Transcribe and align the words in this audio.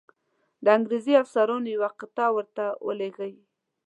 د 0.63 0.65
انګرېزي 0.77 1.13
افسرانو 1.23 1.67
یوه 1.75 1.89
قطعه 1.99 2.29
ورته 2.35 2.65
ولیږي. 2.87 3.31